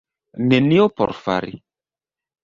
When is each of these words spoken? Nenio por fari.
Nenio 0.51 0.87
por 1.01 1.13
fari. 1.25 1.53